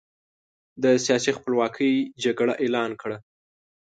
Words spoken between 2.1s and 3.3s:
جګړه اعلان کړه.